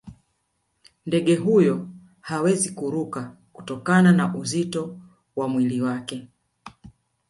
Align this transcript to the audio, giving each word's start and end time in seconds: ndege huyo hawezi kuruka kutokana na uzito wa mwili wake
ndege 1.05 1.35
huyo 1.35 1.89
hawezi 2.21 2.69
kuruka 2.69 3.37
kutokana 3.53 4.11
na 4.11 4.35
uzito 4.35 4.99
wa 5.35 5.47
mwili 5.47 5.81
wake 5.81 6.27